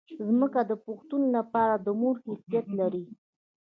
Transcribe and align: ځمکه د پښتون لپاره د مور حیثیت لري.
ځمکه 0.27 0.59
د 0.69 0.71
پښتون 0.85 1.21
لپاره 1.35 1.75
د 1.85 1.87
مور 1.99 2.15
حیثیت 2.25 2.65
لري. 2.79 3.05